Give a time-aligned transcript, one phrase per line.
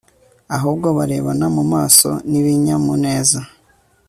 [0.55, 3.39] ahubwo barebana mumaso nibinyamuneza